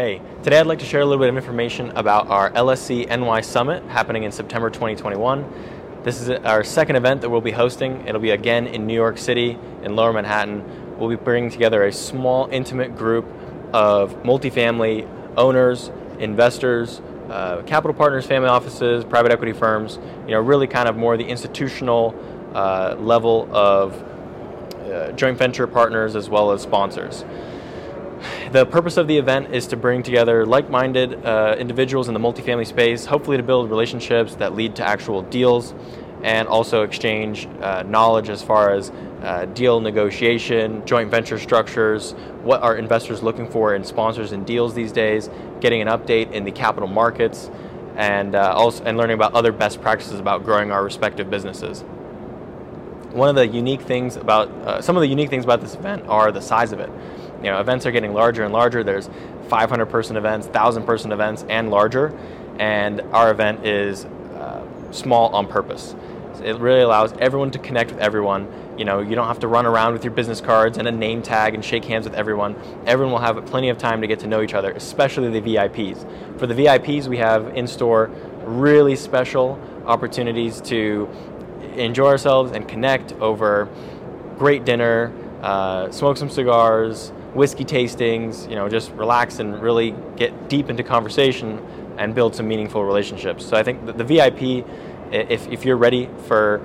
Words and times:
Hey, 0.00 0.22
today 0.42 0.58
I'd 0.58 0.66
like 0.66 0.78
to 0.78 0.86
share 0.86 1.02
a 1.02 1.04
little 1.04 1.22
bit 1.22 1.28
of 1.28 1.36
information 1.36 1.90
about 1.90 2.28
our 2.28 2.50
LSC 2.52 3.06
NY 3.06 3.42
Summit 3.42 3.82
happening 3.84 4.22
in 4.22 4.32
September 4.32 4.70
2021. 4.70 5.44
This 6.04 6.22
is 6.22 6.30
our 6.30 6.64
second 6.64 6.96
event 6.96 7.20
that 7.20 7.28
we'll 7.28 7.42
be 7.42 7.50
hosting. 7.50 8.08
It'll 8.08 8.18
be 8.18 8.30
again 8.30 8.66
in 8.66 8.86
New 8.86 8.94
York 8.94 9.18
City, 9.18 9.58
in 9.82 9.96
Lower 9.96 10.14
Manhattan. 10.14 10.98
We'll 10.98 11.10
be 11.10 11.16
bringing 11.16 11.50
together 11.50 11.84
a 11.84 11.92
small, 11.92 12.48
intimate 12.50 12.96
group 12.96 13.26
of 13.74 14.14
multifamily 14.22 15.06
owners, 15.36 15.90
investors, 16.18 17.02
uh, 17.28 17.60
capital 17.66 17.92
partners, 17.92 18.24
family 18.24 18.48
offices, 18.48 19.04
private 19.04 19.32
equity 19.32 19.52
firms. 19.52 19.98
You 20.24 20.30
know, 20.30 20.40
really 20.40 20.66
kind 20.66 20.88
of 20.88 20.96
more 20.96 21.18
the 21.18 21.28
institutional 21.28 22.14
uh, 22.54 22.96
level 22.98 23.54
of 23.54 24.02
uh, 24.90 25.12
joint 25.12 25.36
venture 25.36 25.66
partners 25.66 26.16
as 26.16 26.30
well 26.30 26.52
as 26.52 26.62
sponsors. 26.62 27.22
The 28.52 28.66
purpose 28.66 28.96
of 28.96 29.06
the 29.06 29.16
event 29.16 29.54
is 29.54 29.66
to 29.68 29.76
bring 29.76 30.02
together 30.02 30.44
like 30.44 30.68
minded 30.70 31.24
uh, 31.24 31.56
individuals 31.58 32.08
in 32.08 32.14
the 32.14 32.20
multifamily 32.20 32.66
space, 32.66 33.06
hopefully 33.06 33.36
to 33.36 33.42
build 33.42 33.70
relationships 33.70 34.34
that 34.36 34.54
lead 34.54 34.76
to 34.76 34.84
actual 34.86 35.22
deals 35.22 35.74
and 36.22 36.48
also 36.48 36.82
exchange 36.82 37.48
uh, 37.62 37.82
knowledge 37.84 38.28
as 38.28 38.42
far 38.42 38.72
as 38.72 38.90
uh, 39.22 39.46
deal 39.46 39.80
negotiation, 39.80 40.84
joint 40.86 41.10
venture 41.10 41.38
structures, 41.38 42.12
what 42.42 42.62
are 42.62 42.76
investors 42.76 43.22
looking 43.22 43.48
for 43.48 43.74
in 43.74 43.84
sponsors 43.84 44.32
and 44.32 44.46
deals 44.46 44.74
these 44.74 44.92
days, 44.92 45.30
getting 45.60 45.80
an 45.80 45.88
update 45.88 46.32
in 46.32 46.44
the 46.44 46.52
capital 46.52 46.88
markets, 46.88 47.50
and 47.96 48.34
uh, 48.34 48.52
also 48.54 48.82
and 48.84 48.96
learning 48.96 49.14
about 49.14 49.34
other 49.34 49.52
best 49.52 49.80
practices 49.80 50.20
about 50.20 50.44
growing 50.44 50.70
our 50.70 50.82
respective 50.82 51.30
businesses. 51.30 51.82
One 53.12 53.28
of 53.28 53.34
the 53.34 53.46
unique 53.46 53.82
things 53.82 54.16
about 54.16 54.48
uh, 54.48 54.80
some 54.80 54.96
of 54.96 55.00
the 55.00 55.08
unique 55.08 55.30
things 55.30 55.44
about 55.44 55.60
this 55.60 55.74
event 55.74 56.06
are 56.08 56.30
the 56.30 56.40
size 56.40 56.72
of 56.72 56.80
it 56.80 56.90
you 57.42 57.50
know, 57.50 57.60
events 57.60 57.86
are 57.86 57.92
getting 57.92 58.12
larger 58.12 58.44
and 58.44 58.52
larger. 58.52 58.84
There's 58.84 59.08
500 59.48 59.86
person 59.86 60.16
events, 60.16 60.46
1,000 60.46 60.84
person 60.84 61.12
events, 61.12 61.44
and 61.48 61.70
larger. 61.70 62.16
And 62.58 63.00
our 63.12 63.30
event 63.30 63.66
is 63.66 64.04
uh, 64.04 64.64
small 64.92 65.34
on 65.34 65.46
purpose. 65.46 65.94
It 66.42 66.56
really 66.56 66.80
allows 66.80 67.12
everyone 67.18 67.50
to 67.52 67.58
connect 67.58 67.90
with 67.90 68.00
everyone. 68.00 68.48
You 68.78 68.84
know, 68.84 69.00
you 69.00 69.14
don't 69.14 69.26
have 69.26 69.40
to 69.40 69.48
run 69.48 69.66
around 69.66 69.92
with 69.92 70.04
your 70.04 70.12
business 70.12 70.40
cards 70.40 70.78
and 70.78 70.88
a 70.88 70.92
name 70.92 71.22
tag 71.22 71.54
and 71.54 71.62
shake 71.64 71.84
hands 71.84 72.04
with 72.04 72.14
everyone. 72.14 72.56
Everyone 72.86 73.12
will 73.12 73.20
have 73.20 73.44
plenty 73.46 73.68
of 73.68 73.76
time 73.76 74.00
to 74.00 74.06
get 74.06 74.20
to 74.20 74.26
know 74.26 74.40
each 74.40 74.54
other, 74.54 74.70
especially 74.72 75.28
the 75.38 75.40
VIPs. 75.40 76.38
For 76.38 76.46
the 76.46 76.54
VIPs, 76.54 77.08
we 77.08 77.18
have 77.18 77.54
in 77.56 77.66
store 77.66 78.10
really 78.44 78.96
special 78.96 79.60
opportunities 79.86 80.60
to 80.62 81.08
enjoy 81.76 82.06
ourselves 82.06 82.52
and 82.52 82.66
connect 82.66 83.12
over 83.14 83.68
great 84.38 84.64
dinner, 84.64 85.12
uh, 85.42 85.90
smoke 85.90 86.16
some 86.16 86.30
cigars, 86.30 87.12
whiskey 87.34 87.64
tastings, 87.64 88.48
you 88.48 88.56
know, 88.56 88.68
just 88.68 88.90
relax 88.92 89.38
and 89.38 89.60
really 89.62 89.94
get 90.16 90.48
deep 90.48 90.68
into 90.68 90.82
conversation 90.82 91.64
and 91.98 92.14
build 92.14 92.34
some 92.34 92.48
meaningful 92.48 92.84
relationships. 92.84 93.44
So 93.44 93.56
I 93.56 93.62
think 93.62 93.86
the, 93.86 93.92
the 93.92 94.04
VIP, 94.04 94.66
if, 95.12 95.46
if 95.48 95.64
you're 95.64 95.76
ready 95.76 96.08
for 96.26 96.60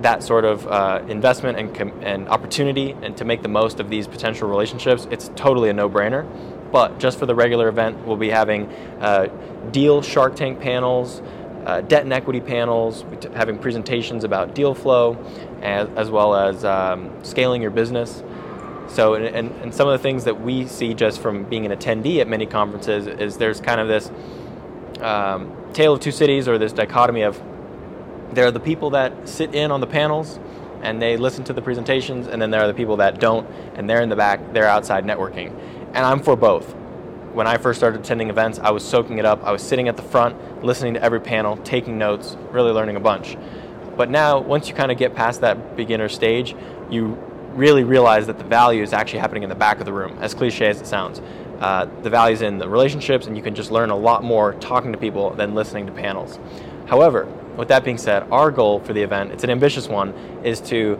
that 0.00 0.22
sort 0.22 0.44
of 0.44 0.66
uh, 0.66 1.02
investment 1.08 1.58
and, 1.58 1.74
com- 1.74 1.92
and 2.02 2.28
opportunity 2.28 2.92
and 3.02 3.16
to 3.18 3.24
make 3.24 3.42
the 3.42 3.48
most 3.48 3.80
of 3.80 3.90
these 3.90 4.06
potential 4.06 4.48
relationships, 4.48 5.06
it's 5.10 5.30
totally 5.36 5.68
a 5.68 5.72
no-brainer. 5.72 6.26
But 6.72 6.98
just 6.98 7.18
for 7.18 7.26
the 7.26 7.34
regular 7.34 7.68
event, 7.68 8.06
we'll 8.06 8.16
be 8.16 8.30
having 8.30 8.68
uh, 9.00 9.26
deal 9.72 10.02
Shark 10.02 10.36
Tank 10.36 10.60
panels, 10.60 11.20
uh, 11.66 11.82
debt 11.82 12.04
and 12.04 12.12
equity 12.12 12.40
panels, 12.40 13.04
having 13.34 13.58
presentations 13.58 14.24
about 14.24 14.54
deal 14.54 14.74
flow, 14.74 15.18
as, 15.62 15.88
as 15.96 16.10
well 16.10 16.34
as 16.34 16.64
um, 16.64 17.12
scaling 17.22 17.60
your 17.60 17.70
business. 17.70 18.22
So, 18.90 19.14
and, 19.14 19.52
and 19.52 19.74
some 19.74 19.88
of 19.88 19.92
the 19.92 20.02
things 20.02 20.24
that 20.24 20.40
we 20.40 20.66
see 20.66 20.94
just 20.94 21.20
from 21.20 21.44
being 21.44 21.64
an 21.64 21.72
attendee 21.72 22.20
at 22.20 22.28
many 22.28 22.44
conferences 22.44 23.06
is 23.06 23.36
there's 23.36 23.60
kind 23.60 23.80
of 23.80 23.86
this 23.86 24.10
um, 25.00 25.56
tale 25.72 25.94
of 25.94 26.00
two 26.00 26.10
cities 26.10 26.48
or 26.48 26.58
this 26.58 26.72
dichotomy 26.72 27.22
of 27.22 27.40
there 28.32 28.46
are 28.46 28.50
the 28.50 28.60
people 28.60 28.90
that 28.90 29.28
sit 29.28 29.54
in 29.54 29.70
on 29.70 29.80
the 29.80 29.86
panels 29.86 30.38
and 30.82 31.00
they 31.00 31.16
listen 31.16 31.44
to 31.44 31.52
the 31.52 31.62
presentations, 31.62 32.26
and 32.26 32.40
then 32.40 32.50
there 32.50 32.62
are 32.62 32.66
the 32.66 32.74
people 32.74 32.96
that 32.96 33.20
don't, 33.20 33.46
and 33.74 33.88
they're 33.88 34.00
in 34.00 34.08
the 34.08 34.16
back, 34.16 34.52
they're 34.52 34.66
outside 34.66 35.04
networking. 35.04 35.50
And 35.92 35.98
I'm 35.98 36.20
for 36.20 36.36
both. 36.36 36.72
When 37.34 37.46
I 37.46 37.58
first 37.58 37.78
started 37.78 38.00
attending 38.00 38.30
events, 38.30 38.58
I 38.58 38.70
was 38.70 38.82
soaking 38.82 39.18
it 39.18 39.24
up. 39.24 39.44
I 39.44 39.52
was 39.52 39.62
sitting 39.62 39.88
at 39.88 39.96
the 39.96 40.02
front, 40.02 40.64
listening 40.64 40.94
to 40.94 41.02
every 41.02 41.20
panel, 41.20 41.58
taking 41.58 41.98
notes, 41.98 42.36
really 42.50 42.72
learning 42.72 42.96
a 42.96 43.00
bunch. 43.00 43.36
But 43.96 44.10
now, 44.10 44.40
once 44.40 44.68
you 44.68 44.74
kind 44.74 44.90
of 44.90 44.98
get 44.98 45.14
past 45.14 45.42
that 45.42 45.76
beginner 45.76 46.08
stage, 46.08 46.56
you 46.90 47.18
really 47.54 47.84
realize 47.84 48.26
that 48.26 48.38
the 48.38 48.44
value 48.44 48.82
is 48.82 48.92
actually 48.92 49.18
happening 49.18 49.42
in 49.42 49.48
the 49.48 49.54
back 49.54 49.80
of 49.80 49.86
the 49.86 49.92
room, 49.92 50.18
as 50.20 50.34
cliche 50.34 50.68
as 50.68 50.80
it 50.80 50.86
sounds. 50.86 51.20
Uh, 51.60 51.86
the 52.02 52.10
value 52.10 52.34
is 52.34 52.42
in 52.42 52.58
the 52.58 52.68
relationships, 52.68 53.26
and 53.26 53.36
you 53.36 53.42
can 53.42 53.54
just 53.54 53.70
learn 53.70 53.90
a 53.90 53.96
lot 53.96 54.24
more 54.24 54.54
talking 54.54 54.92
to 54.92 54.98
people 54.98 55.30
than 55.34 55.54
listening 55.54 55.86
to 55.86 55.92
panels. 55.92 56.38
However, 56.86 57.26
with 57.56 57.68
that 57.68 57.84
being 57.84 57.98
said, 57.98 58.22
our 58.32 58.50
goal 58.50 58.80
for 58.80 58.92
the 58.92 59.02
event, 59.02 59.32
it's 59.32 59.44
an 59.44 59.50
ambitious 59.50 59.88
one, 59.88 60.14
is 60.44 60.60
to 60.62 60.98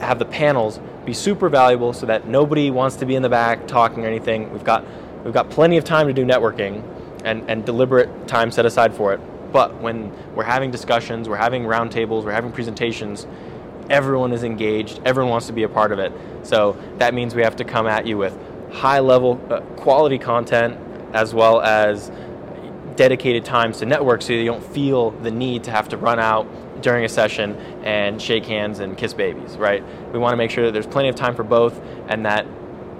have 0.00 0.18
the 0.18 0.24
panels 0.24 0.80
be 1.04 1.12
super 1.12 1.48
valuable 1.48 1.92
so 1.92 2.06
that 2.06 2.26
nobody 2.26 2.70
wants 2.70 2.96
to 2.96 3.06
be 3.06 3.14
in 3.14 3.22
the 3.22 3.28
back 3.28 3.66
talking 3.68 4.04
or 4.04 4.08
anything. 4.08 4.52
We've 4.52 4.64
got, 4.64 4.84
we've 5.24 5.32
got 5.32 5.48
plenty 5.50 5.76
of 5.76 5.84
time 5.84 6.08
to 6.08 6.12
do 6.12 6.24
networking 6.24 6.82
and, 7.24 7.48
and 7.48 7.64
deliberate 7.64 8.26
time 8.26 8.50
set 8.50 8.66
aside 8.66 8.94
for 8.94 9.12
it. 9.12 9.20
But 9.52 9.80
when 9.80 10.12
we're 10.34 10.44
having 10.44 10.70
discussions, 10.70 11.28
we're 11.28 11.36
having 11.36 11.62
roundtables, 11.62 12.24
we're 12.24 12.32
having 12.32 12.52
presentations, 12.52 13.26
everyone 13.90 14.32
is 14.32 14.44
engaged, 14.44 15.00
everyone 15.04 15.30
wants 15.30 15.46
to 15.46 15.52
be 15.52 15.62
a 15.62 15.68
part 15.68 15.92
of 15.92 15.98
it. 15.98 16.12
So 16.42 16.76
that 16.98 17.14
means 17.14 17.34
we 17.34 17.42
have 17.42 17.56
to 17.56 17.64
come 17.64 17.86
at 17.86 18.06
you 18.06 18.18
with 18.18 18.36
high 18.72 19.00
level 19.00 19.40
uh, 19.50 19.60
quality 19.76 20.18
content 20.18 20.78
as 21.12 21.32
well 21.32 21.60
as 21.60 22.10
dedicated 22.96 23.44
times 23.44 23.78
to 23.78 23.86
network 23.86 24.22
so 24.22 24.32
you 24.32 24.44
don't 24.44 24.64
feel 24.64 25.10
the 25.10 25.30
need 25.30 25.64
to 25.64 25.70
have 25.70 25.88
to 25.90 25.96
run 25.96 26.18
out 26.18 26.46
during 26.82 27.04
a 27.04 27.08
session 27.08 27.56
and 27.84 28.20
shake 28.20 28.44
hands 28.44 28.80
and 28.80 28.96
kiss 28.96 29.14
babies, 29.14 29.56
right? 29.56 29.82
We 30.12 30.18
want 30.18 30.32
to 30.32 30.36
make 30.36 30.50
sure 30.50 30.64
that 30.66 30.72
there's 30.72 30.86
plenty 30.86 31.08
of 31.08 31.14
time 31.14 31.34
for 31.34 31.44
both 31.44 31.80
and 32.08 32.24
that 32.26 32.46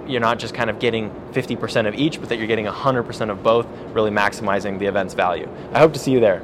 you're 0.07 0.21
not 0.21 0.39
just 0.39 0.53
kind 0.53 0.69
of 0.69 0.79
getting 0.79 1.09
50% 1.31 1.87
of 1.87 1.95
each, 1.95 2.19
but 2.19 2.29
that 2.29 2.37
you're 2.37 2.47
getting 2.47 2.65
100% 2.65 3.29
of 3.29 3.43
both, 3.43 3.67
really 3.93 4.11
maximizing 4.11 4.79
the 4.79 4.85
event's 4.85 5.13
value. 5.13 5.49
I 5.73 5.79
hope 5.79 5.93
to 5.93 5.99
see 5.99 6.11
you 6.11 6.19
there. 6.19 6.43